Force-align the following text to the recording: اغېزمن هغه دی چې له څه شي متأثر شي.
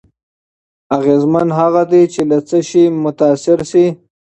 اغېزمن 0.97 1.47
هغه 1.59 1.83
دی 1.91 2.03
چې 2.13 2.21
له 2.29 2.37
څه 2.47 2.57
شي 2.69 2.83
متأثر 3.03 3.59
شي. 3.71 3.85